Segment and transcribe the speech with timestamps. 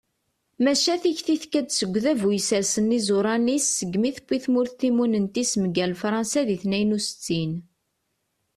[0.63, 6.95] maca tikti tekka-d seg udabu yessersen iẓuṛan-is segmi tewwi tmurt timunent-is mgal fṛansa di tniyen
[6.97, 7.51] u settin